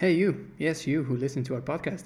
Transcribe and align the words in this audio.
Hey, 0.00 0.12
you, 0.12 0.50
yes, 0.56 0.86
you 0.86 1.02
who 1.02 1.14
listen 1.14 1.44
to 1.44 1.54
our 1.54 1.60
podcast, 1.60 2.04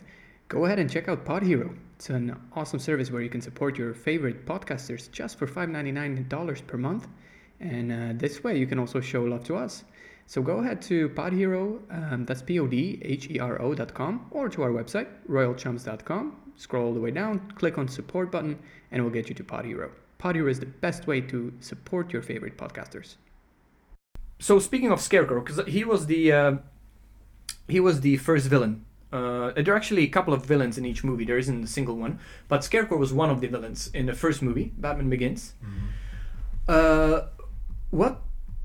go 0.48 0.64
ahead 0.64 0.80
and 0.80 0.90
check 0.90 1.06
out 1.06 1.24
Pod 1.24 1.44
Hero. 1.44 1.72
It's 1.94 2.10
an 2.10 2.36
awesome 2.56 2.80
service 2.80 3.12
where 3.12 3.22
you 3.22 3.30
can 3.30 3.40
support 3.40 3.78
your 3.78 3.94
favorite 3.94 4.44
podcasters 4.46 5.08
just 5.12 5.38
for 5.38 5.46
$5.99 5.46 6.66
per 6.66 6.76
month. 6.76 7.06
And 7.60 7.92
uh, 7.92 8.18
this 8.18 8.42
way, 8.42 8.58
you 8.58 8.66
can 8.66 8.80
also 8.80 9.00
show 9.00 9.22
love 9.22 9.44
to 9.44 9.54
us. 9.54 9.84
So 10.26 10.42
go 10.42 10.58
ahead 10.58 10.82
to 10.82 11.08
Podhero, 11.10 11.78
um, 11.88 12.24
that's 12.24 12.42
P 12.42 12.58
O 12.58 12.66
D 12.66 13.00
H 13.04 13.30
E 13.30 13.38
R 13.38 13.62
O.com, 13.62 14.26
or 14.32 14.48
to 14.48 14.64
our 14.64 14.70
website, 14.70 15.06
royalchums.com. 15.30 16.36
Scroll 16.56 16.86
all 16.86 16.94
the 16.94 17.00
way 17.00 17.12
down, 17.12 17.52
click 17.54 17.78
on 17.78 17.86
support 17.86 18.32
button, 18.32 18.58
and 18.90 19.04
we'll 19.04 19.12
get 19.12 19.28
you 19.28 19.36
to 19.36 19.44
Pod 19.44 19.66
Hero. 19.66 19.92
Pod 20.18 20.34
Hero 20.34 20.50
is 20.50 20.58
the 20.58 20.66
best 20.66 21.06
way 21.06 21.20
to 21.20 21.52
support 21.60 22.12
your 22.12 22.22
favorite 22.22 22.58
podcasters. 22.58 23.14
So 24.40 24.58
speaking 24.58 24.90
of 24.90 25.00
Scarecrow, 25.00 25.42
because 25.42 25.64
he 25.68 25.84
was 25.84 26.06
the 26.06 26.32
uh, 26.32 26.56
he 27.68 27.80
was 27.80 28.00
the 28.00 28.16
first 28.18 28.46
villain. 28.46 28.84
Uh, 29.12 29.52
there 29.52 29.74
are 29.74 29.76
actually 29.76 30.02
a 30.02 30.08
couple 30.08 30.34
of 30.34 30.44
villains 30.44 30.76
in 30.76 30.84
each 30.84 31.04
movie. 31.04 31.24
There 31.24 31.38
isn't 31.38 31.64
a 31.64 31.68
single 31.68 31.96
one, 31.96 32.18
but 32.48 32.64
Scarecrow 32.64 32.98
was 32.98 33.12
one 33.12 33.30
of 33.30 33.40
the 33.40 33.46
villains 33.46 33.88
in 33.94 34.06
the 34.06 34.12
first 34.12 34.42
movie, 34.42 34.72
Batman 34.76 35.08
Begins. 35.08 35.54
Uh, 36.66 37.26
what, 37.90 38.22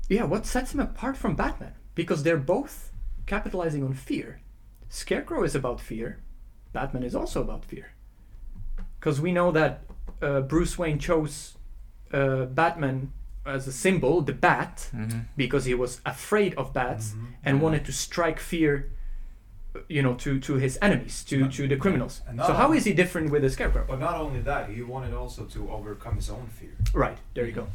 yeah, 0.08 0.24
what 0.24 0.46
sets 0.46 0.74
him 0.74 0.80
apart 0.80 1.16
from 1.16 1.36
Batman? 1.36 1.74
Because 1.94 2.24
they're 2.24 2.36
both 2.36 2.92
capitalizing 3.26 3.84
on 3.84 3.94
fear. 3.94 4.40
Scarecrow 4.88 5.44
is 5.44 5.54
about 5.54 5.80
fear. 5.80 6.18
Batman 6.72 7.04
is 7.04 7.14
also 7.14 7.40
about 7.40 7.64
fear. 7.64 7.92
Because 8.98 9.20
we 9.20 9.30
know 9.30 9.52
that 9.52 9.84
uh, 10.20 10.40
Bruce 10.40 10.76
Wayne 10.76 10.98
chose 10.98 11.56
uh, 12.12 12.46
Batman 12.46 13.12
as 13.46 13.66
a 13.66 13.72
symbol, 13.72 14.20
the 14.20 14.32
bat, 14.32 14.88
mm-hmm. 14.94 15.20
because 15.36 15.64
he 15.64 15.74
was 15.74 16.00
afraid 16.04 16.54
of 16.54 16.72
bats 16.72 17.10
mm-hmm. 17.10 17.26
and 17.44 17.56
mm-hmm. 17.56 17.64
wanted 17.64 17.84
to 17.86 17.92
strike 17.92 18.38
fear, 18.38 18.92
uh, 19.74 19.80
you 19.88 20.02
know, 20.02 20.14
to, 20.14 20.38
to 20.40 20.54
his 20.54 20.78
enemies, 20.82 21.24
to, 21.24 21.48
to 21.48 21.66
the 21.66 21.76
criminals. 21.76 22.22
So 22.26 22.32
not 22.34 22.56
how 22.56 22.66
only- 22.66 22.78
is 22.78 22.84
he 22.84 22.92
different 22.92 23.30
with 23.30 23.42
the 23.42 23.50
Scarecrow? 23.50 23.86
But 23.88 24.00
not 24.00 24.16
only 24.16 24.40
that, 24.40 24.70
he 24.70 24.82
wanted 24.82 25.14
also 25.14 25.44
to 25.44 25.70
overcome 25.70 26.16
his 26.16 26.30
own 26.30 26.48
fear. 26.48 26.76
Right, 26.92 27.18
there 27.34 27.46
you 27.46 27.52
go. 27.52 27.68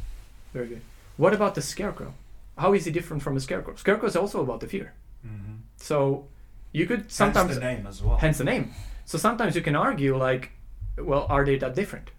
Very 0.52 0.68
good. 0.68 0.82
What 1.16 1.34
about 1.34 1.54
the 1.54 1.62
Scarecrow? 1.62 2.14
How 2.58 2.72
is 2.72 2.84
he 2.84 2.90
different 2.90 3.22
from 3.22 3.36
a 3.36 3.40
Scarecrow? 3.40 3.74
Scarecrow 3.76 4.08
is 4.08 4.16
also 4.16 4.42
about 4.42 4.60
the 4.60 4.66
fear. 4.66 4.94
Mm-hmm. 5.26 5.56
So 5.76 6.26
you 6.72 6.86
could 6.86 7.10
sometimes 7.10 7.50
Hence 7.50 7.58
the 7.58 7.64
name 7.64 7.86
as 7.86 8.02
well. 8.02 8.16
hence 8.18 8.38
the 8.38 8.44
name. 8.44 8.72
So 9.04 9.18
sometimes 9.18 9.54
you 9.56 9.62
can 9.62 9.76
argue 9.76 10.16
like, 10.16 10.52
well, 10.98 11.26
are 11.28 11.44
they 11.44 11.56
that 11.58 11.74
different? 11.74 12.10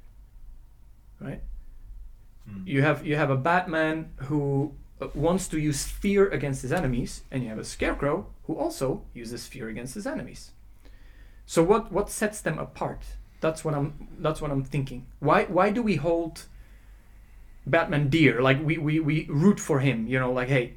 Right? 1.19 1.41
Mm. 2.49 2.67
You 2.67 2.81
have 2.81 3.05
you 3.05 3.15
have 3.15 3.29
a 3.29 3.35
Batman 3.35 4.11
who 4.27 4.73
uh, 5.01 5.07
wants 5.13 5.47
to 5.49 5.59
use 5.59 5.85
fear 5.85 6.29
against 6.29 6.61
his 6.61 6.71
enemies, 6.71 7.21
and 7.31 7.43
you 7.43 7.49
have 7.49 7.59
a 7.59 7.63
Scarecrow 7.63 8.27
who 8.45 8.55
also 8.55 9.03
uses 9.13 9.47
fear 9.47 9.69
against 9.69 9.95
his 9.95 10.07
enemies. 10.07 10.51
So 11.45 11.63
what 11.63 11.91
what 11.91 12.09
sets 12.09 12.41
them 12.41 12.59
apart? 12.59 13.03
That's 13.39 13.63
what 13.63 13.73
I'm 13.73 14.07
that's 14.19 14.41
what 14.41 14.51
I'm 14.51 14.63
thinking. 14.63 15.05
Why 15.19 15.45
why 15.45 15.71
do 15.71 15.81
we 15.81 15.95
hold 15.95 16.45
Batman 17.65 18.09
dear? 18.09 18.41
Like 18.41 18.63
we, 18.63 18.77
we, 18.77 18.99
we 18.99 19.25
root 19.29 19.59
for 19.59 19.79
him, 19.79 20.07
you 20.07 20.19
know, 20.19 20.31
like 20.31 20.49
hey, 20.49 20.73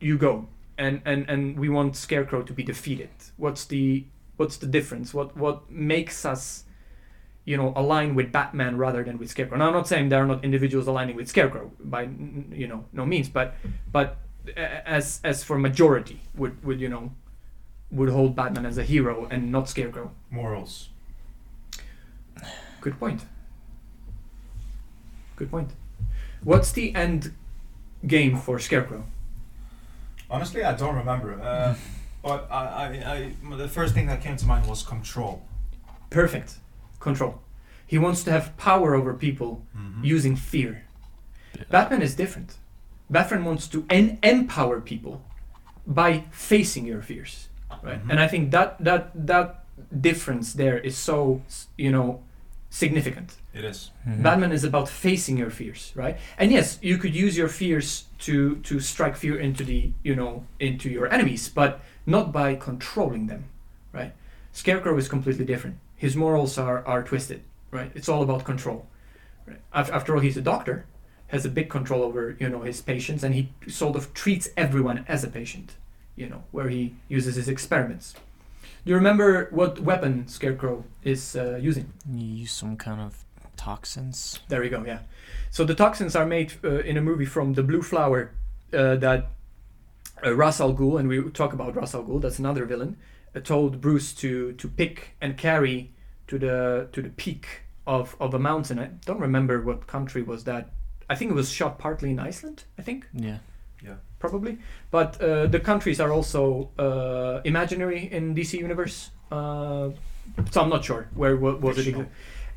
you 0.00 0.18
go. 0.18 0.48
And, 0.78 1.00
and 1.06 1.28
and 1.30 1.58
we 1.58 1.70
want 1.70 1.96
Scarecrow 1.96 2.42
to 2.42 2.52
be 2.52 2.62
defeated. 2.62 3.08
What's 3.38 3.64
the 3.64 4.04
what's 4.36 4.58
the 4.58 4.66
difference? 4.66 5.14
What 5.14 5.34
what 5.34 5.70
makes 5.70 6.26
us 6.26 6.64
you 7.46 7.56
know 7.56 7.72
align 7.74 8.14
with 8.14 8.30
Batman 8.30 8.76
rather 8.76 9.02
than 9.02 9.16
with 9.16 9.30
Scarecrow? 9.30 9.56
Now 9.56 9.68
I'm 9.68 9.72
not 9.72 9.88
saying 9.88 10.10
there 10.10 10.22
are 10.22 10.26
not 10.26 10.44
individuals 10.44 10.86
aligning 10.86 11.16
with 11.16 11.28
Scarecrow 11.28 11.72
by 11.80 12.02
you 12.52 12.68
know 12.68 12.84
no 12.92 13.06
means, 13.06 13.30
but 13.30 13.54
but 13.90 14.18
as 14.56 15.20
as 15.24 15.42
for 15.42 15.58
majority 15.58 16.20
would 16.34 16.62
would 16.62 16.80
you 16.80 16.90
know 16.90 17.12
would 17.90 18.10
hold 18.10 18.36
Batman 18.36 18.66
as 18.66 18.76
a 18.76 18.82
hero 18.82 19.26
and 19.30 19.50
not 19.50 19.68
Scarecrow. 19.68 20.10
Morals. 20.30 20.90
Good 22.80 22.98
point. 22.98 23.22
Good 25.36 25.50
point. 25.50 25.70
What's 26.42 26.72
the 26.72 26.94
end 26.94 27.32
game 28.06 28.36
for 28.36 28.58
Scarecrow? 28.58 29.04
Honestly, 30.30 30.62
I 30.62 30.74
don't 30.74 30.96
remember. 30.96 31.40
Uh, 31.40 31.74
but 32.22 32.48
I, 32.50 32.54
I, 32.56 33.32
I, 33.50 33.56
the 33.56 33.68
first 33.68 33.94
thing 33.94 34.06
that 34.06 34.20
came 34.20 34.36
to 34.36 34.46
mind 34.46 34.66
was 34.66 34.82
control. 34.82 35.44
Perfect. 36.10 36.56
Control. 37.00 37.40
He 37.86 37.98
wants 37.98 38.24
to 38.24 38.30
have 38.30 38.56
power 38.56 38.94
over 38.94 39.14
people 39.14 39.62
Mm-hmm. 39.76 40.04
using 40.04 40.36
fear. 40.36 40.82
Batman 41.70 42.02
is 42.02 42.14
different. 42.16 42.56
Batman 43.10 43.44
wants 43.44 43.68
to 43.68 43.84
en- 43.88 44.18
empower 44.22 44.80
people 44.80 45.24
by 45.86 46.24
facing 46.32 46.86
your 46.86 47.02
fears, 47.02 47.48
right? 47.82 48.00
Mhm. 48.04 48.10
And 48.10 48.20
I 48.20 48.28
think 48.28 48.50
that 48.50 48.76
that 48.84 49.10
that 49.26 49.64
difference 50.00 50.52
there 50.54 50.78
is 50.78 50.96
so 50.98 51.40
you 51.78 51.90
know 51.92 52.20
significant. 52.70 53.36
It 53.54 53.64
is. 53.64 53.90
Batman 54.04 54.52
is 54.52 54.64
about 54.64 54.88
facing 54.88 55.38
your 55.38 55.50
fears, 55.50 55.92
right? 55.94 56.16
And 56.38 56.52
yes, 56.52 56.78
you 56.82 56.98
could 56.98 57.14
use 57.14 57.38
your 57.38 57.48
fears 57.48 58.04
to 58.26 58.56
to 58.68 58.80
strike 58.80 59.16
fear 59.16 59.38
into 59.40 59.64
the 59.64 59.92
you 60.04 60.14
know 60.16 60.44
into 60.58 60.88
your 60.90 61.06
enemies, 61.12 61.48
but 61.48 61.80
not 62.06 62.32
by 62.32 62.56
controlling 62.56 63.28
them, 63.28 63.44
right? 63.94 64.12
Scarecrow 64.52 64.98
is 64.98 65.08
completely 65.08 65.44
different. 65.44 65.76
His 65.96 66.14
morals 66.16 66.58
are 66.58 66.84
are 66.86 67.02
twisted, 67.02 67.40
right? 67.70 67.90
It's 67.94 68.08
all 68.08 68.22
about 68.22 68.44
control. 68.44 68.86
Right? 69.46 69.60
Af- 69.72 69.90
After 69.92 70.14
all, 70.14 70.20
he's 70.20 70.36
a 70.36 70.42
doctor, 70.42 70.84
has 71.28 71.44
a 71.46 71.48
big 71.48 71.68
control 71.70 72.02
over 72.02 72.36
you 72.38 72.48
know 72.48 72.62
his 72.62 72.80
patients, 72.82 73.22
and 73.24 73.34
he 73.34 73.48
sort 73.68 73.96
of 73.96 74.12
treats 74.14 74.48
everyone 74.56 75.04
as 75.08 75.24
a 75.24 75.28
patient, 75.28 75.74
you 76.16 76.28
know, 76.28 76.42
where 76.52 76.68
he 76.68 76.94
uses 77.08 77.36
his 77.36 77.48
experiments. 77.48 78.14
Do 78.84 78.90
you 78.90 78.96
remember 78.96 79.48
what 79.50 79.80
weapon 79.80 80.28
Scarecrow 80.28 80.84
is 81.02 81.34
uh, 81.36 81.58
using? 81.60 81.92
You 82.08 82.42
use 82.42 82.52
some 82.52 82.76
kind 82.76 83.00
of 83.00 83.24
toxins. 83.56 84.40
There 84.48 84.60
we 84.60 84.68
go. 84.68 84.84
Yeah. 84.86 85.00
So 85.50 85.64
the 85.64 85.74
toxins 85.74 86.14
are 86.14 86.26
made 86.26 86.52
uh, 86.62 86.78
in 86.80 86.96
a 86.96 87.00
movie 87.00 87.24
from 87.26 87.54
the 87.54 87.62
blue 87.62 87.82
flower 87.82 88.30
uh, 88.72 88.96
that 88.96 89.28
uh, 90.24 90.34
Ra's 90.34 90.60
al 90.60 90.74
Ghul, 90.74 90.98
and 90.98 91.08
we 91.08 91.22
talk 91.30 91.52
about 91.52 91.74
Ra's 91.76 91.94
al 91.94 92.04
Ghul. 92.04 92.20
That's 92.20 92.38
another 92.38 92.64
villain. 92.64 92.96
Uh, 93.34 93.40
told 93.40 93.80
Bruce 93.80 94.14
to 94.14 94.52
to 94.54 94.68
pick 94.68 95.16
and 95.20 95.36
carry 95.36 95.90
to 96.28 96.38
the 96.38 96.88
to 96.92 97.02
the 97.02 97.10
peak 97.10 97.46
of 97.86 98.16
of 98.20 98.34
a 98.34 98.38
mountain. 98.38 98.78
I 98.78 98.90
don't 99.04 99.20
remember 99.20 99.60
what 99.62 99.86
country 99.86 100.22
was 100.22 100.44
that. 100.44 100.70
I 101.10 101.14
think 101.14 101.30
it 101.30 101.34
was 101.34 101.50
shot 101.50 101.78
partly 101.78 102.10
in 102.10 102.18
Iceland. 102.18 102.64
I 102.78 102.82
think 102.82 103.06
Yeah. 103.12 103.38
Yeah. 103.84 103.96
probably. 104.18 104.58
But 104.90 105.20
uh, 105.20 105.46
the 105.46 105.60
countries 105.60 106.00
are 106.00 106.10
also 106.12 106.70
uh, 106.78 107.40
imaginary 107.44 108.08
in 108.12 108.34
DC 108.34 108.58
universe. 108.58 109.10
Uh, 109.30 109.90
so 110.50 110.62
I'm 110.62 110.68
not 110.70 110.84
sure 110.84 111.08
where 111.14 111.36
wa- 111.36 111.54
was 111.60 111.78
it. 111.78 111.84
Fictional. 111.84 112.06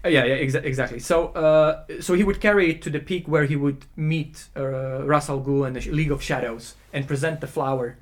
Uh, 0.05 0.09
yeah, 0.09 0.23
yeah, 0.25 0.37
exa- 0.37 0.63
exactly. 0.63 0.99
So, 0.99 1.27
uh, 1.27 1.83
so 2.01 2.13
he 2.13 2.23
would 2.23 2.39
carry 2.39 2.69
it 2.71 2.81
to 2.83 2.89
the 2.89 2.99
peak 2.99 3.27
where 3.27 3.45
he 3.45 3.55
would 3.55 3.85
meet 3.95 4.47
uh, 4.55 5.03
Ra's 5.03 5.29
al 5.29 5.41
Ghul 5.41 5.65
and 5.67 5.75
the 5.75 5.91
League 5.91 6.11
of 6.11 6.21
Shadows 6.21 6.75
and 6.93 7.05
present 7.07 7.41
the 7.41 7.47
flower 7.47 7.97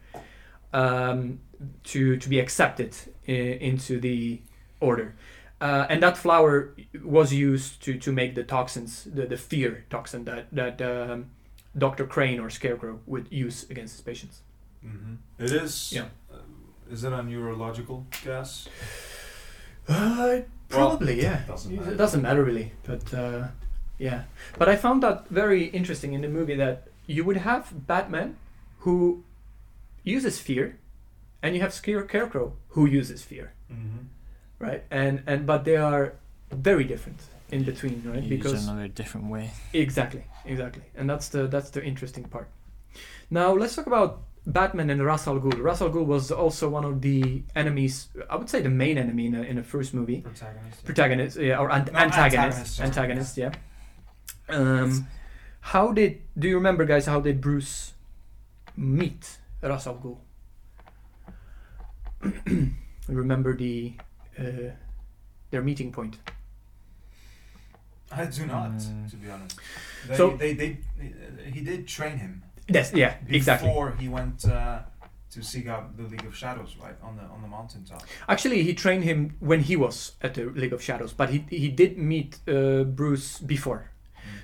um, 0.73 1.39
to 1.85 2.17
to 2.17 2.29
be 2.29 2.39
accepted 2.39 2.95
i- 3.27 3.31
into 3.31 3.99
the 3.99 4.41
order. 4.79 5.15
Uh, 5.59 5.87
and 5.89 6.03
that 6.03 6.15
flower 6.17 6.75
was 7.03 7.33
used 7.33 7.81
to, 7.83 7.97
to 7.97 8.11
make 8.11 8.35
the 8.35 8.43
toxins, 8.43 9.05
the, 9.05 9.25
the 9.25 9.37
fear 9.37 9.85
toxin 9.89 10.23
that 10.25 10.45
that 10.51 10.79
um, 10.81 11.25
Dr. 11.75 12.05
Crane 12.05 12.39
or 12.39 12.49
Scarecrow 12.51 12.99
would 13.07 13.25
use 13.31 13.65
against 13.71 13.95
his 13.95 14.01
patients. 14.01 14.41
Mm-hmm. 14.85 15.15
It 15.43 15.51
is. 15.51 15.91
Yeah. 15.91 16.05
Uh, 16.31 16.37
is 16.91 17.03
it 17.03 17.11
a 17.13 17.23
neurological 17.23 18.05
gas? 18.23 18.67
Uh, 19.89 20.41
probably, 20.97 21.21
yeah. 21.21 21.41
doesn't 21.47 21.73
it 21.93 21.97
doesn't 21.97 22.21
matter 22.21 22.43
really, 22.43 22.71
but 22.83 23.13
uh, 23.13 23.47
yeah. 23.97 24.23
But 24.57 24.69
I 24.69 24.75
found 24.75 25.01
that 25.03 25.27
very 25.29 25.65
interesting 25.65 26.13
in 26.13 26.21
the 26.21 26.27
movie 26.29 26.55
that 26.55 26.87
you 27.07 27.23
would 27.25 27.37
have 27.37 27.87
Batman 27.87 28.35
who 28.79 29.23
uses 30.03 30.39
fear, 30.39 30.77
and 31.41 31.55
you 31.55 31.61
have 31.61 31.73
Scarecrow 31.73 32.53
who 32.69 32.85
uses 32.85 33.23
fear, 33.23 33.53
Mm-hmm. 33.71 34.07
right? 34.59 34.83
And 34.91 35.23
and 35.27 35.45
but 35.45 35.63
they 35.65 35.77
are 35.77 36.13
very 36.51 36.83
different 36.83 37.19
in 37.51 37.63
between, 37.63 38.01
right? 38.05 38.23
You 38.23 38.29
because 38.37 38.53
use 38.53 38.67
another 38.67 38.87
different 38.87 39.27
way. 39.29 39.51
Exactly, 39.73 40.23
exactly, 40.45 40.83
and 40.95 41.09
that's 41.09 41.29
the 41.29 41.47
that's 41.47 41.69
the 41.69 41.83
interesting 41.83 42.23
part. 42.25 42.47
Now 43.29 43.53
let's 43.53 43.75
talk 43.75 43.87
about 43.87 44.21
Batman 44.47 44.89
and 44.89 45.03
Ra's 45.03 45.27
al 45.27 45.39
Ghul. 45.41 45.61
Ra's 45.61 45.81
al 45.81 45.89
Ghul 45.89 46.05
was 46.05 46.31
also 46.31 46.69
one 46.69 46.85
of 46.85 47.01
the 47.01 47.43
enemies. 47.53 48.07
I 48.29 48.37
would 48.37 48.49
say 48.49 48.61
the 48.61 48.69
main 48.69 48.97
enemy 48.97 49.25
in, 49.27 49.35
a, 49.35 49.41
in 49.41 49.57
the 49.57 49.63
first 49.63 49.93
movie. 49.93 50.21
Protagonist. 50.21 50.85
Protagonist, 50.85 51.37
yeah, 51.37 51.59
or 51.59 51.69
ant- 51.69 51.91
No, 51.91 51.99
antagonist, 51.99 52.79
antagonist, 52.79 53.35
antagonist, 53.35 53.37
yeah. 53.37 53.51
Um, 54.49 55.07
how 55.59 55.91
did 55.91 56.21
do 56.39 56.47
you 56.47 56.55
remember, 56.55 56.85
guys? 56.85 57.05
How 57.05 57.19
did 57.19 57.41
Bruce 57.41 57.93
meet 58.77 59.37
Ra's 59.61 59.85
al 59.85 59.95
Ghul? 59.99 60.17
remember 63.09 63.55
the 63.55 63.93
uh, 64.39 64.71
their 65.51 65.61
meeting 65.61 65.91
point. 65.91 66.17
I 68.11 68.25
do 68.25 68.45
not, 68.45 68.71
Mm. 68.71 69.09
to 69.11 69.15
be 69.17 69.29
honest. 69.29 69.59
They, 70.07 70.15
So- 70.15 70.37
they, 70.37 70.53
they, 70.53 70.77
he 71.51 71.59
did 71.61 71.85
train 71.87 72.17
him 72.17 72.43
Yes, 72.67 72.91
yeah, 72.93 73.15
exactly. 73.29 73.69
before 73.69 73.91
he 73.99 74.07
went 74.09 74.45
uh, 74.45 74.79
to 75.31 75.41
seek 75.43 75.67
out 75.67 75.95
the 75.97 76.03
League 76.03 76.25
of 76.25 76.35
Shadows, 76.35 76.75
right 76.81 76.95
on 77.01 77.15
the 77.15 77.23
on 77.23 77.41
the 77.41 77.47
mountaintop. 77.47 78.03
Actually, 78.27 78.63
he 78.63 78.73
trained 78.73 79.03
him 79.03 79.35
when 79.39 79.61
he 79.61 79.75
was 79.75 80.13
at 80.21 80.33
the 80.33 80.45
League 80.45 80.73
of 80.73 80.81
Shadows, 80.81 81.13
but 81.13 81.29
he 81.29 81.45
he 81.49 81.69
did 81.69 81.97
meet 81.97 82.39
uh, 82.47 82.83
Bruce 82.83 83.39
before. 83.39 83.91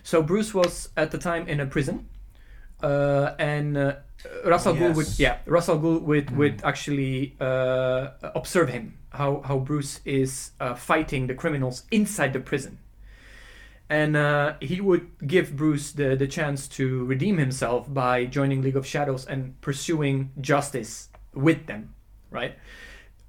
So 0.03 0.21
Bruce 0.21 0.53
was 0.53 0.89
at 0.95 1.11
the 1.11 1.17
time 1.17 1.47
in 1.47 1.59
a 1.59 1.65
prison, 1.65 2.07
uh, 2.81 3.35
and 3.39 3.77
uh, 3.77 3.95
Ra's 4.45 4.65
al 4.67 4.75
Ghul 4.75 4.95
would 4.95 5.19
yeah 5.19 5.37
Ra's 5.45 5.69
al 5.69 5.79
Ghul 5.79 6.01
would 6.01 6.27
Mm. 6.27 6.35
would 6.37 6.61
actually 6.63 7.35
uh, 7.39 8.07
observe 8.35 8.69
him 8.69 8.97
how 9.11 9.41
how 9.45 9.57
Bruce 9.59 9.99
is 10.05 10.51
uh, 10.59 10.75
fighting 10.75 11.27
the 11.27 11.35
criminals 11.35 11.83
inside 11.91 12.31
the 12.33 12.39
prison, 12.39 12.77
and 13.93 14.17
uh, 14.17 14.55
he 14.59 14.81
would 14.81 15.05
give 15.27 15.55
Bruce 15.55 15.91
the 15.91 16.15
the 16.15 16.25
chance 16.25 16.67
to 16.79 17.05
redeem 17.05 17.37
himself 17.37 17.81
by 17.93 18.25
joining 18.25 18.63
League 18.63 18.75
of 18.75 18.87
Shadows 18.87 19.23
and 19.27 19.39
pursuing 19.61 20.31
justice 20.41 21.09
with 21.35 21.67
them, 21.67 21.93
right? 22.31 22.55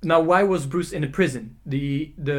Now, 0.02 0.20
why 0.20 0.42
was 0.42 0.64
Bruce 0.64 0.90
in 0.90 1.04
a 1.04 1.10
prison? 1.18 1.44
The 1.66 2.12
the 2.16 2.38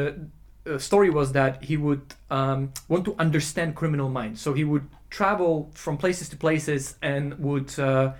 uh, 0.65 0.79
story 0.79 1.11
was 1.11 1.33
that 1.33 1.65
he 1.69 1.77
would 1.77 2.05
um, 2.31 2.73
want 2.87 3.05
to 3.05 3.13
understand 3.19 3.75
criminal 3.75 4.09
minds, 4.09 4.41
so 4.41 4.53
he 4.53 4.63
would 4.63 4.87
travel 5.11 5.69
from 5.75 5.95
places 5.97 6.27
to 6.29 6.35
places 6.35 6.97
and 7.01 7.37
would. 7.37 7.69
Uh, 7.79 8.13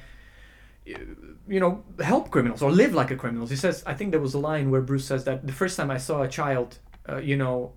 you 1.47 1.59
know, 1.59 1.83
help 1.99 2.29
criminals 2.29 2.61
or 2.61 2.71
live 2.71 2.93
like 2.93 3.09
a 3.09 3.15
criminal. 3.15 3.47
He 3.47 3.55
says, 3.55 3.83
I 3.87 3.95
think 3.95 4.11
there 4.11 4.19
was 4.19 4.35
a 4.35 4.39
line 4.51 4.69
where 4.69 4.81
Bruce 4.81 5.05
says 5.05 5.23
that 5.23 5.47
the 5.47 5.53
first 5.61 5.77
time 5.77 5.89
I 5.89 5.97
saw 5.97 6.21
a 6.21 6.27
child, 6.27 6.77
uh, 7.09 7.17
you 7.17 7.37
know, 7.37 7.73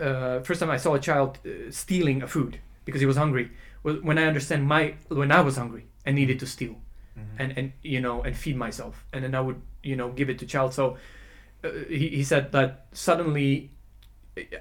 uh, 0.00 0.40
first 0.42 0.60
time 0.60 0.70
I 0.70 0.76
saw 0.76 0.94
a 0.94 1.00
child 1.00 1.38
uh, 1.44 1.70
stealing 1.70 2.22
a 2.22 2.26
food 2.26 2.58
because 2.84 3.00
he 3.00 3.06
was 3.06 3.16
hungry 3.16 3.50
when 3.82 4.18
I 4.18 4.24
understand 4.24 4.66
my 4.66 4.94
when 5.08 5.32
I 5.32 5.40
was 5.40 5.56
hungry 5.56 5.86
and 6.04 6.16
needed 6.16 6.38
to 6.40 6.46
steal 6.46 6.76
and 7.38 7.56
and 7.56 7.72
you 7.82 8.00
know 8.00 8.22
and 8.22 8.36
feed 8.36 8.56
myself 8.56 9.04
and 9.12 9.24
then 9.24 9.34
I 9.34 9.40
would 9.40 9.60
you 9.82 9.96
know 9.96 10.10
give 10.10 10.30
it 10.30 10.38
to 10.40 10.46
child. 10.46 10.74
So 10.74 10.96
uh, 11.64 11.68
he 11.88 12.08
he 12.08 12.24
said 12.24 12.52
that 12.52 12.86
suddenly. 12.92 13.70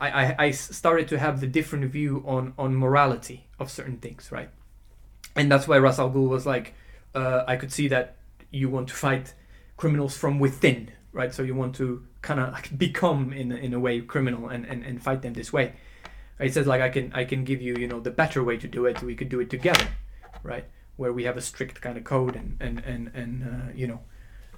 I, 0.01 0.09
I, 0.09 0.35
I 0.45 0.51
started 0.51 1.07
to 1.09 1.19
have 1.19 1.39
the 1.39 1.47
different 1.47 1.85
view 1.91 2.23
on, 2.25 2.53
on 2.57 2.75
morality 2.75 3.47
of 3.59 3.69
certain 3.69 3.97
things, 3.97 4.29
right? 4.31 4.49
And 5.35 5.49
that's 5.49 5.67
why 5.67 5.77
Ra's 5.77 5.99
al 5.99 6.09
Ghul 6.09 6.27
was 6.27 6.45
like, 6.45 6.73
uh, 7.13 7.43
I 7.47 7.55
could 7.55 7.71
see 7.71 7.87
that 7.87 8.17
you 8.51 8.67
want 8.67 8.89
to 8.89 8.95
fight 8.95 9.35
criminals 9.77 10.17
from 10.17 10.39
within, 10.39 10.91
right? 11.13 11.33
So 11.33 11.43
you 11.43 11.55
want 11.55 11.75
to 11.75 12.05
kind 12.21 12.39
of 12.39 12.51
like 12.53 12.77
become 12.87 13.33
in 13.33 13.51
a, 13.51 13.55
in 13.55 13.73
a 13.73 13.79
way 13.79 14.01
criminal 14.01 14.49
and, 14.49 14.65
and, 14.65 14.83
and 14.83 15.01
fight 15.01 15.21
them 15.21 15.33
this 15.33 15.51
way. 15.53 15.73
He 16.41 16.49
says 16.49 16.67
like 16.67 16.81
I 16.81 16.89
can 16.89 17.11
I 17.13 17.25
can 17.25 17.43
give 17.43 17.61
you 17.61 17.75
you 17.75 17.87
know 17.87 17.99
the 17.99 18.11
better 18.11 18.43
way 18.43 18.57
to 18.57 18.67
do 18.67 18.85
it. 18.85 19.01
We 19.03 19.15
could 19.15 19.29
do 19.29 19.39
it 19.41 19.49
together, 19.49 19.87
right? 20.41 20.65
Where 20.95 21.11
we 21.11 21.23
have 21.25 21.35
a 21.37 21.41
strict 21.41 21.81
kind 21.81 21.97
of 21.97 22.03
code 22.05 22.35
and 22.35 22.55
and 22.61 22.79
and 22.85 23.11
and 23.13 23.43
uh, 23.43 23.71
you 23.75 23.87
know 23.87 23.99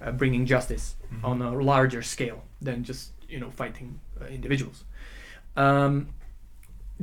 uh, 0.00 0.12
bringing 0.12 0.46
justice 0.46 0.94
Mhm. 1.12 1.24
on 1.24 1.42
a 1.42 1.50
larger 1.60 2.02
scale 2.02 2.44
than 2.60 2.84
just 2.84 3.10
you 3.28 3.40
know 3.40 3.50
fighting 3.50 3.98
uh, 4.20 4.26
individuals. 4.26 4.84
Um, 5.56 6.08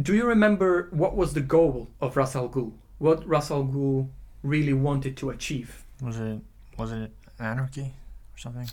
do 0.02 0.14
you 0.16 0.26
remember 0.26 0.88
what 0.92 1.16
was 1.16 1.34
the 1.34 1.42
goal 1.42 1.90
of 2.00 2.16
Ra's 2.16 2.36
al 2.36 2.48
Ghul? 2.50 2.72
What 3.00 3.28
Ra's 3.28 3.52
al 3.52 3.66
Ghul 3.66 4.08
really 4.44 4.74
wanted 4.74 5.18
to 5.18 5.30
achieve? 5.30 5.84
Was 6.02 6.18
it 6.20 6.40
was 6.78 6.92
it 6.94 7.12
anarchy 7.38 7.94
or 8.34 8.38
something? 8.38 8.70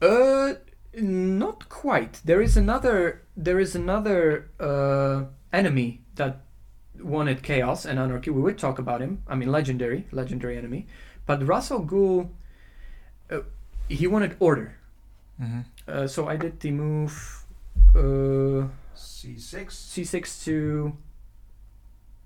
Uh, 0.00 0.54
not 0.94 1.68
quite. 1.68 2.20
There 2.24 2.40
is 2.40 2.56
another. 2.56 3.22
There 3.36 3.58
is 3.60 3.74
another 3.74 4.50
uh, 4.60 5.24
enemy 5.52 6.02
that 6.16 6.40
wanted 7.00 7.42
chaos 7.42 7.84
and 7.84 7.98
anarchy. 7.98 8.30
We 8.30 8.40
would 8.42 8.58
talk 8.58 8.78
about 8.78 9.00
him. 9.00 9.22
I 9.26 9.34
mean, 9.34 9.50
legendary, 9.52 10.06
legendary 10.12 10.56
enemy. 10.56 10.86
But 11.26 11.46
Ra's 11.46 11.70
al 11.70 11.80
Ghul, 11.84 12.28
uh, 13.30 13.40
he 13.88 14.06
wanted 14.06 14.36
order. 14.40 14.76
Mm-hmm. 15.40 15.60
Uh, 15.88 16.06
so 16.06 16.28
I 16.28 16.36
did 16.36 16.60
the 16.60 16.70
move. 16.70 17.44
Uh, 17.94 18.68
C6. 18.94 19.66
C6 19.68 20.44
to 20.44 20.96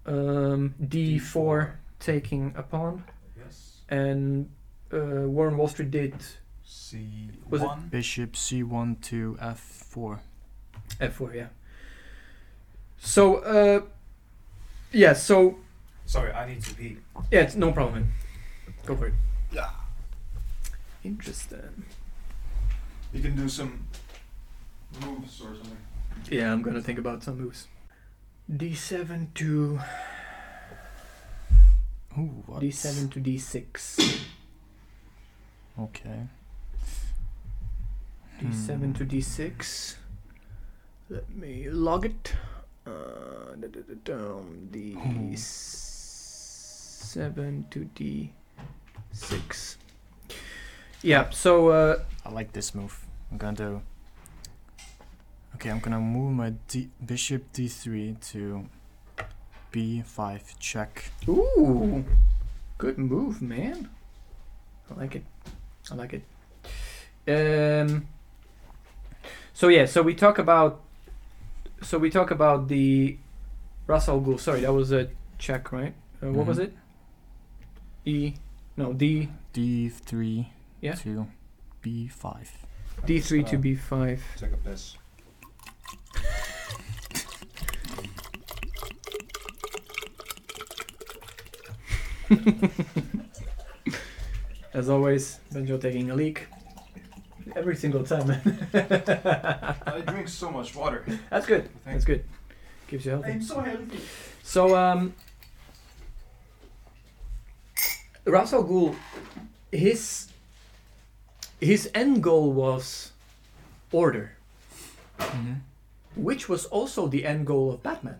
um, 0.06 0.74
D4, 0.82 1.72
taking 1.98 2.52
a 2.56 2.62
pawn, 2.62 3.04
Yes. 3.38 3.78
and 3.88 4.48
uh, 4.92 5.26
Warren 5.28 5.56
Wall 5.56 5.68
Street 5.68 5.90
did 5.90 6.14
C1. 6.70 7.50
Was 7.50 7.62
it- 7.62 7.90
Bishop 7.90 8.32
c1 8.34 9.00
to 9.02 9.36
f4. 9.40 10.20
F4, 11.00 11.34
yeah. 11.34 11.48
So, 12.98 13.36
uh, 13.38 13.80
yeah, 14.92 15.12
so, 15.14 15.58
Sorry, 16.06 16.32
I 16.32 16.46
need 16.48 16.62
to 16.62 16.74
pee. 16.74 16.98
yeah, 17.32 17.40
it's 17.40 17.56
no 17.56 17.72
problem. 17.72 17.94
man. 18.02 18.12
Go 18.86 18.96
for 18.96 19.06
it. 19.08 19.14
Yeah. 19.52 19.70
Interesting. 21.02 21.84
You 23.12 23.20
can 23.22 23.34
do 23.36 23.48
some 23.48 23.86
moves 25.04 25.40
or 25.40 25.54
something. 25.56 25.76
Yeah, 26.30 26.52
I'm 26.52 26.62
gonna 26.62 26.82
think 26.82 26.98
about 26.98 27.22
some 27.24 27.38
moves. 27.38 27.66
D7 28.50 29.32
to 29.34 29.80
Ooh, 32.18 32.42
what? 32.46 32.62
D7 32.62 33.10
to 33.12 33.20
D6. 33.20 34.26
Okay. 35.78 36.26
D7 38.40 38.78
Hmm. 38.80 38.92
to 38.94 39.04
D6. 39.04 39.96
Let 41.10 41.28
me 41.34 41.68
log 41.70 42.06
it. 42.06 42.34
Uh, 42.86 43.54
da, 43.60 43.68
da, 43.68 43.80
da, 44.04 44.40
D7 44.72 44.90
to 47.70 47.88
D6. 47.94 49.76
Yeah, 51.02 51.28
so 51.30 51.68
uh, 51.68 51.96
I 52.24 52.30
like 52.30 52.52
this 52.52 52.74
move. 52.74 53.04
I'm 53.30 53.36
gonna. 53.38 53.82
Okay, 55.56 55.70
I'm 55.70 55.80
gonna 55.80 56.00
move 56.00 56.32
my 56.32 56.50
D- 56.68 56.88
bishop 57.04 57.52
d3 57.52 58.18
to 58.32 58.66
b5 59.72 60.58
check. 60.58 61.10
ooh, 61.28 62.04
good 62.78 62.96
move, 62.98 63.42
man. 63.42 63.88
I 64.90 64.94
like 65.00 65.14
it. 65.16 65.24
I 65.90 65.94
like 65.94 66.14
it. 66.14 66.22
Um. 67.28 68.06
So 69.60 69.68
yeah, 69.68 69.84
so 69.84 70.00
we 70.00 70.14
talk 70.14 70.38
about. 70.38 70.80
So 71.82 71.98
we 71.98 72.08
talk 72.08 72.30
about 72.30 72.68
the 72.68 73.18
Ra's 73.86 74.08
al 74.08 74.18
Ghul. 74.22 74.40
Sorry, 74.40 74.62
that 74.62 74.72
was 74.72 74.90
a 74.90 75.10
check, 75.36 75.70
right? 75.70 75.92
Uh, 76.22 76.32
what 76.32 76.46
was 76.46 76.56
Mhm. 76.56 76.62
it? 76.64 76.72
E. 78.06 78.32
No, 78.78 78.94
D. 78.94 79.28
d3 79.52 80.46
Yeah. 80.80 80.94
to 80.94 81.26
b5. 81.82 82.48
D3 83.04 83.42
to 83.50 83.56
Uh, 83.56 83.60
B5. 83.60 84.20
Take 84.38 84.54
a 84.54 84.56
piss. 84.56 84.96
As 94.72 94.88
always, 94.88 95.40
Benjo 95.52 95.80
taking 95.80 96.10
a 96.10 96.14
leak. 96.14 96.46
Every 97.60 97.76
single 97.76 98.04
time. 98.04 98.30
I 98.74 100.00
drink 100.06 100.28
so 100.28 100.50
much 100.50 100.74
water. 100.74 101.04
That's 101.28 101.44
good. 101.44 101.68
That's 101.84 102.06
good. 102.06 102.24
Keeps 102.88 103.04
you 103.04 103.10
healthy. 103.12 103.32
I'm 103.32 103.42
so 103.42 103.60
healthy. 103.60 104.00
So, 104.42 104.74
um, 104.74 105.12
Ra's 108.24 108.54
al 108.54 108.64
Ghul, 108.64 108.96
his 109.70 110.28
his 111.60 111.90
end 111.94 112.22
goal 112.22 112.52
was 112.52 113.12
order, 113.92 114.32
Mm-hmm. 115.18 115.52
which 116.16 116.48
was 116.48 116.64
also 116.64 117.06
the 117.08 117.26
end 117.26 117.46
goal 117.46 117.70
of 117.74 117.82
Batman. 117.82 118.18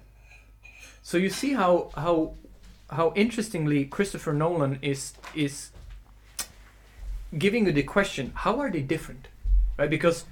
So 1.03 1.17
you 1.17 1.31
see 1.31 1.55
how 1.55 1.89
how 1.97 2.35
how 2.91 3.15
interestingly 3.17 3.87
Christopher 3.87 4.35
Nolan 4.35 4.79
is 4.83 5.15
is 5.35 5.71
giving 7.37 7.67
you 7.67 7.73
the 7.73 7.83
question: 7.83 8.33
How 8.35 8.61
are 8.61 8.71
they 8.71 8.83
different? 8.83 9.29
Right? 9.79 9.91
Because 9.91 10.25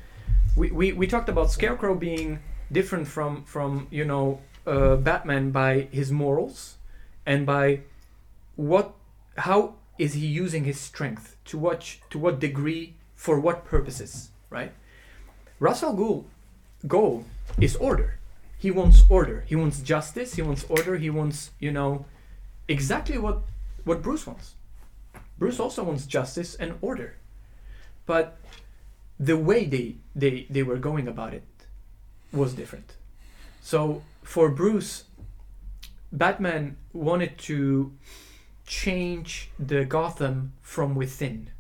we, 0.57 0.71
we, 0.71 0.93
we 0.93 1.07
talked 1.07 1.29
about 1.29 1.51
Scarecrow 1.51 1.95
being 1.95 2.41
different 2.71 3.09
from 3.09 3.45
from 3.45 3.87
you 3.91 4.05
know 4.05 4.41
uh, 4.67 4.97
Batman 4.97 5.51
by 5.51 5.89
his 5.91 6.13
morals 6.13 6.77
and 7.25 7.47
by 7.47 7.81
what 8.57 8.95
how 9.39 9.75
is 9.99 10.15
he 10.15 10.27
using 10.27 10.65
his 10.65 10.79
strength 10.79 11.37
to 11.47 11.59
what 11.59 11.97
to 12.11 12.19
what 12.19 12.39
degree 12.39 12.95
for 13.15 13.41
what 13.41 13.65
purposes 13.65 14.31
right? 14.51 14.73
Ra's 15.61 15.83
al 15.83 15.95
Ghul 15.95 16.25
goal 16.87 17.25
is 17.61 17.77
order. 17.77 18.19
He 18.59 18.71
wants 18.71 19.05
order. 19.09 19.45
He 19.47 19.57
wants 19.57 19.81
justice. 19.81 20.35
He 20.35 20.43
wants 20.43 20.65
order. 20.69 20.97
He 20.97 21.11
wants 21.11 21.51
you 21.59 21.73
know 21.73 22.07
exactly 22.69 23.19
what 23.19 23.41
what 23.85 24.03
Bruce 24.03 24.27
wants 24.27 24.55
Bruce 25.39 25.61
also 25.61 25.85
wants 25.85 26.07
justice 26.07 26.55
and 26.55 26.75
order 26.81 27.17
but 28.07 28.39
the 29.19 29.37
way 29.37 29.65
they 29.65 29.97
they 30.15 30.47
they 30.51 30.63
were 30.63 30.77
going 30.77 31.09
about 31.09 31.35
it 31.35 31.45
was 32.33 32.55
different 32.55 32.95
so 33.61 34.03
for 34.23 34.51
Bruce, 34.51 35.05
Batman 36.13 36.77
wanted 36.93 37.39
to 37.49 37.93
change 38.67 39.51
the 39.59 39.85
Gotham 39.85 40.53
from 40.63 40.95
within. 40.95 41.51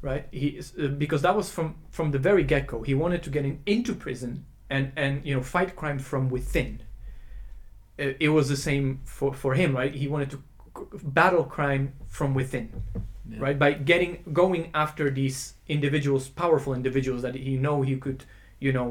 Right? 0.00 0.26
He 0.30 0.60
because 0.98 1.22
that 1.22 1.36
was 1.36 1.50
from 1.50 1.76
from 1.90 2.10
the 2.12 2.18
very 2.18 2.44
get 2.44 2.66
go. 2.66 2.82
He 2.82 2.94
wanted 2.94 3.22
to 3.24 3.30
get 3.30 3.44
in, 3.44 3.60
into 3.66 3.94
prison 3.94 4.44
and 4.70 4.92
and 4.96 5.24
you 5.24 5.34
know 5.34 5.42
fight 5.42 5.74
crime 5.74 5.98
from 5.98 6.28
within. 6.28 6.82
Uh, 7.98 8.12
it 8.20 8.28
was 8.28 8.48
the 8.48 8.56
same 8.56 9.00
for 9.04 9.32
for 9.32 9.54
him, 9.54 9.74
right? 9.74 9.94
He 9.94 10.06
wanted 10.06 10.30
to 10.30 10.42
battle 11.04 11.44
crime 11.44 11.92
from 12.06 12.34
within 12.34 12.68
Yeah. 13.28 13.38
right 13.46 13.58
by 13.58 13.72
getting 13.92 14.12
going 14.32 14.70
after 14.72 15.10
these 15.10 15.54
individuals 15.68 16.28
powerful 16.28 16.72
individuals 16.74 17.22
that 17.22 17.34
he 17.34 17.56
know 17.58 17.82
he 17.82 17.96
could 18.04 18.20
you 18.60 18.72
know 18.72 18.88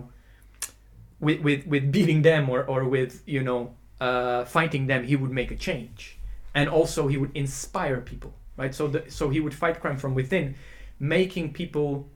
with 1.19 1.39
with, 1.41 1.65
with 1.67 1.91
beating 1.91 2.21
them 2.21 2.49
or, 2.49 2.63
or 2.63 2.83
with 2.83 3.23
you 3.25 3.41
know 3.43 3.73
uh, 4.01 4.43
fighting 4.45 4.87
them 4.87 5.03
he 5.05 5.15
would 5.15 5.31
make 5.31 5.51
a 5.51 5.55
change 5.55 6.17
and 6.53 6.69
also 6.69 7.07
he 7.07 7.17
would 7.17 7.31
inspire 7.33 8.01
people 8.01 8.33
right 8.57 8.73
so 8.75 8.87
the, 8.87 9.03
so 9.07 9.29
he 9.29 9.39
would 9.39 9.53
fight 9.53 9.79
crime 9.79 9.97
from 9.97 10.13
within 10.13 10.55
making 10.99 11.53
people 11.53 12.07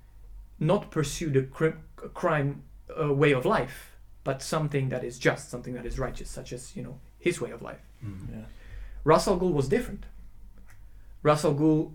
not 0.59 0.91
pursue 0.91 1.29
the 1.29 1.43
cri- 1.43 1.79
crime 2.13 2.61
uh, 3.01 3.13
way 3.13 3.31
of 3.31 3.45
life 3.45 3.95
but 4.23 4.41
something 4.41 4.89
that 4.89 5.03
is 5.03 5.17
just 5.17 5.49
something 5.49 5.73
that 5.73 5.85
is 5.85 5.97
righteous 5.97 6.29
such 6.29 6.51
as 6.51 6.75
you 6.75 6.83
know 6.83 6.95
his 7.19 7.39
way 7.41 7.51
of 7.51 7.61
life 7.61 7.79
Mm. 8.05 8.15
Yeah. 8.31 8.45
Ra's 9.03 9.27
al 9.27 9.39
Ghul 9.39 9.53
was 9.53 9.67
different. 9.67 10.05
Ra's 11.23 11.43
al 11.45 11.53
Ghul, 11.55 11.91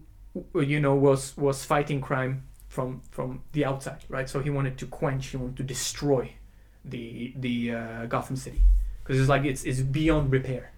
you 0.54 0.80
know, 0.80 0.94
was 0.94 1.36
was 1.36 1.64
fighting 1.64 2.00
crime 2.00 2.42
from 2.68 3.02
from 3.10 3.42
the 3.52 3.64
outside, 3.64 4.04
right? 4.08 4.28
So 4.28 4.40
he 4.40 4.50
wanted 4.50 4.78
to 4.78 4.86
quench, 4.86 5.26
he 5.28 5.36
wanted 5.36 5.56
to 5.58 5.62
destroy 5.62 6.32
the 6.84 7.32
the 7.36 7.72
uh, 7.74 8.06
Gotham 8.06 8.36
City 8.36 8.62
because 9.02 9.20
it's 9.20 9.28
like 9.28 9.44
it's 9.44 9.64
it's 9.64 9.80
beyond 9.80 10.32
repair, 10.32 10.72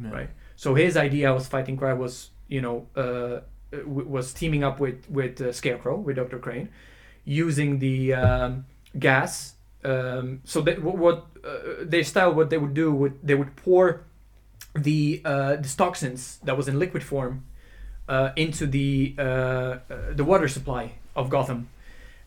Yeah. 0.00 0.10
right? 0.10 0.30
So 0.56 0.74
his 0.74 0.96
idea 0.96 1.32
was 1.34 1.46
fighting 1.48 1.76
crime 1.76 1.98
was 1.98 2.30
you 2.48 2.60
know 2.60 2.86
uh, 2.96 3.40
w- 3.70 4.08
was 4.08 4.32
teaming 4.32 4.64
up 4.64 4.80
with 4.80 5.08
with 5.10 5.40
uh, 5.40 5.52
Scarecrow 5.52 5.96
with 5.96 6.16
Doctor 6.16 6.38
Crane, 6.38 6.68
using 7.24 7.78
the 7.78 8.14
um, 8.14 8.64
gas. 8.98 9.54
Um, 9.84 10.40
so 10.44 10.62
that 10.62 10.82
what, 10.82 10.96
what 10.96 11.26
uh, 11.44 11.84
their 11.84 12.04
style, 12.04 12.32
what 12.32 12.48
they 12.48 12.56
would 12.56 12.72
do 12.74 12.90
would 12.94 13.18
they 13.22 13.34
would 13.34 13.54
pour 13.56 14.04
the 14.74 15.20
uh, 15.24 15.56
the 15.56 15.68
toxins 15.76 16.38
that 16.44 16.56
was 16.56 16.68
in 16.68 16.78
liquid 16.78 17.02
form 17.02 17.44
uh, 18.08 18.30
into 18.36 18.66
the 18.66 19.14
uh, 19.18 19.22
uh, 19.22 19.78
the 20.14 20.24
water 20.24 20.48
supply 20.48 20.92
of 21.14 21.30
Gotham, 21.30 21.68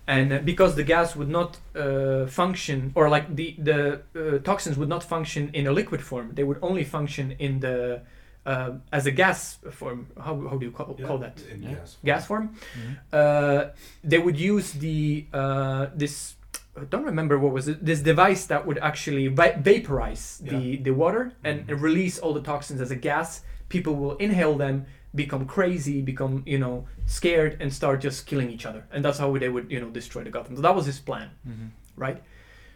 and 0.07 0.45
because 0.45 0.75
the 0.75 0.83
gas 0.83 1.15
would 1.15 1.29
not 1.29 1.57
uh, 1.75 2.25
function, 2.27 2.91
or 2.95 3.09
like 3.09 3.35
the 3.35 3.55
the 3.57 4.01
uh, 4.15 4.39
toxins 4.43 4.77
would 4.77 4.89
not 4.89 5.03
function 5.03 5.49
in 5.53 5.67
a 5.67 5.71
liquid 5.71 6.01
form, 6.01 6.31
they 6.35 6.43
would 6.43 6.59
only 6.61 6.83
function 6.85 7.31
in 7.39 7.59
the 7.59 8.01
uh, 8.45 8.71
as 8.93 9.05
a 9.05 9.11
gas 9.11 9.59
form. 9.71 10.07
How, 10.15 10.35
how 10.49 10.57
do 10.57 10.65
you 10.65 10.71
call, 10.71 10.95
Yeah, 10.97 11.05
call 11.07 11.17
that? 11.17 11.41
in 11.51 11.63
Yeah. 11.63 11.75
gas. 11.75 11.97
Gas 12.05 12.25
form. 12.27 12.55
Mhm. 12.77 12.95
Uh, 13.11 13.65
they 14.05 14.19
would 14.19 14.39
use 14.39 14.71
the 14.71 15.25
uh, 15.33 15.87
this 15.93 16.35
I 16.79 16.83
don't 16.85 17.03
remember 17.05 17.37
what 17.39 17.51
was 17.53 17.67
it 17.67 17.83
this 17.83 18.01
device 18.01 18.45
that 18.47 18.65
would 18.67 18.77
actually 18.79 19.27
va- 19.27 19.57
vaporize 19.59 20.39
the, 20.43 20.77
the 20.77 20.91
water 20.91 21.33
and 21.43 21.67
Mhm. 21.67 21.81
release 21.81 22.19
all 22.19 22.33
the 22.33 22.41
toxins 22.51 22.79
as 22.81 22.91
a 22.91 22.95
gas. 22.95 23.41
People 23.69 23.95
will 23.95 24.15
inhale 24.17 24.55
them 24.57 24.85
become 25.15 25.45
crazy 25.45 26.01
become 26.01 26.43
you 26.45 26.59
know 26.59 26.85
scared 27.05 27.57
and 27.61 27.73
start 27.73 28.01
just 28.01 28.27
killing 28.27 28.49
each 28.51 28.65
other. 28.65 28.83
And 28.91 29.03
that's 29.03 29.17
how 29.17 29.35
they 29.37 29.49
would 29.49 29.71
you 29.71 29.79
know 29.81 29.89
destroy 29.89 30.23
the 30.23 30.29
gotham 30.29 30.55
so 30.55 30.61
that 30.61 30.75
was 30.75 30.85
his 30.85 30.99
plan 30.99 31.29
Mhm. 31.47 31.69
right? 31.95 32.19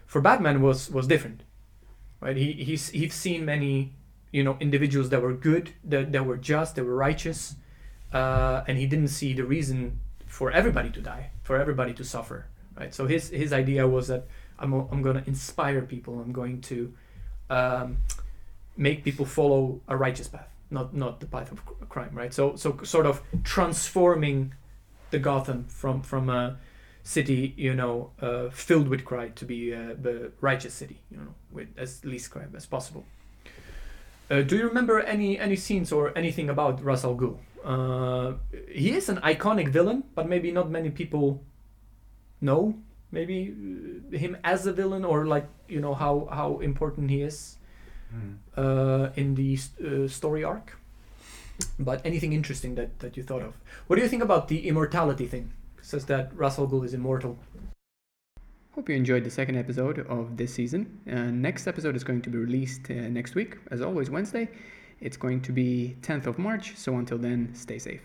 For 0.08 0.20
batman 0.22 0.62
was 0.62 0.90
was 0.90 1.06
different 1.08 1.40
right? 2.22 2.38
He 2.38 2.54
he's 2.68 2.90
he's 2.90 3.14
seen 3.14 3.46
many 3.46 3.74
you 4.32 4.44
know 4.46 4.56
individuals 4.60 5.10
that 5.10 5.22
were 5.22 5.34
good 5.50 5.66
that, 5.92 6.12
that 6.14 6.26
were 6.26 6.38
just 6.38 6.76
that 6.76 6.86
were 6.86 6.96
righteous 6.96 7.56
uh, 8.14 8.64
and 8.68 8.78
he 8.78 8.86
didn't 8.88 9.10
see 9.10 9.34
the 9.34 9.44
reason 9.44 10.00
for 10.26 10.52
everybody 10.52 10.90
to 10.90 11.02
die 11.02 11.30
for 11.44 11.56
everybody 11.64 11.94
to 11.94 12.04
suffer 12.04 12.46
right? 12.82 12.94
So 12.94 13.08
his 13.08 13.30
his 13.30 13.52
idea 13.54 13.88
was 13.88 14.08
that 14.08 14.24
i'm, 14.60 14.74
I'm 14.92 15.02
going 15.08 15.18
to 15.22 15.28
inspire 15.28 15.82
people. 15.82 16.14
I'm 16.24 16.34
going 16.42 16.62
to 16.72 16.78
um, 17.50 17.98
make 18.78 19.04
people 19.04 19.26
follow 19.26 19.82
a 19.88 19.96
righteous 20.06 20.28
path 20.28 20.50
not 20.72 20.88
not 21.04 21.20
the 21.20 21.30
path 21.36 21.52
of 21.52 21.60
crime 21.90 22.14
right? 22.22 22.34
So 22.34 22.56
so 22.56 22.68
sort 22.84 23.06
of 23.06 23.22
transforming 23.44 24.54
the 25.12 25.20
gotham 25.20 25.66
from 25.82 26.02
from 26.02 26.30
a 26.30 26.58
city 27.04 27.54
you 27.58 27.74
know 27.74 28.12
uh, 28.22 28.50
filled 28.50 28.88
with 28.88 29.02
crime 29.12 29.34
to 29.42 29.46
be 29.46 29.60
uh, 29.74 29.96
the 30.06 30.32
righteous 30.40 30.74
city 30.82 30.98
you 31.12 31.18
know 31.18 31.34
with 31.52 31.68
as 31.78 32.04
least 32.06 32.32
crime 32.32 32.54
as 32.56 32.66
possible. 32.66 33.04
Uh, 34.30 34.42
do 34.50 34.56
you 34.56 34.66
remember 34.68 34.96
any 35.16 35.38
any 35.38 35.58
scenes 35.58 35.92
or 35.92 36.18
anything 36.18 36.50
about 36.50 36.82
Ra's 36.84 37.04
al 37.04 37.16
Ghul? 37.16 37.38
Uh, 37.74 38.30
he 38.80 38.92
is 39.00 39.10
an 39.10 39.18
iconic 39.18 39.68
villain, 39.78 40.04
but 40.16 40.26
maybe 40.28 40.52
not 40.52 40.72
many 40.72 40.90
people 40.90 41.44
know 42.42 42.76
maybe 43.12 43.54
uh, 44.14 44.18
him 44.18 44.38
as 44.44 44.66
a 44.66 44.74
villain 44.74 45.06
or 45.06 45.26
like 45.26 45.48
you 45.68 45.80
know 45.80 45.94
how 45.94 46.28
how 46.32 46.60
important 46.60 47.10
he 47.10 47.22
is 47.22 47.58
Mm. 48.14 48.36
uh, 48.58 49.10
in 49.16 49.36
the 49.36 49.58
uh, 49.58 50.06
story 50.06 50.44
arc. 50.44 50.78
But 51.80 52.02
anything 52.06 52.34
interesting 52.34 52.76
that 52.76 53.00
that 53.00 53.16
you 53.16 53.24
thought 53.24 53.42
of? 53.42 53.54
What 53.88 53.96
do 53.96 54.02
you 54.02 54.10
think 54.10 54.22
about 54.24 54.50
the 54.50 54.68
immortality 54.68 55.28
thing? 55.28 55.54
It 55.78 55.86
says 55.86 56.06
that 56.08 56.32
Ra's 56.36 56.60
al 56.60 56.68
Ghul 56.68 56.84
is 56.84 56.94
immortal. 56.94 57.38
Hope 58.76 58.90
you 58.90 58.96
enjoyed 58.96 59.24
the 59.24 59.30
second 59.30 59.56
episode 59.58 60.00
of 60.10 60.36
this 60.36 60.54
season. 60.54 61.00
Uh, 61.10 61.32
next 61.32 61.68
episode 61.68 61.96
is 61.96 62.04
going 62.04 62.22
to 62.24 62.30
be 62.30 62.38
released 62.38 62.90
uh, 62.90 62.94
next 63.10 63.36
week, 63.36 63.58
as 63.72 63.82
always, 63.82 64.10
Wednesday. 64.10 64.50
It's 65.00 65.18
going 65.18 65.42
to 65.42 65.52
be 65.54 65.96
10th 66.02 66.28
of 66.28 66.38
March, 66.38 66.76
so 66.76 66.98
until 66.98 67.18
then, 67.18 67.50
stay 67.54 67.80
safe. 67.80 68.02